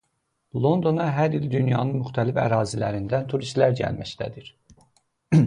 [0.63, 4.51] Londona hər il dünyanın müxtəlif ərazilərindən turistlər gəlməkdədir.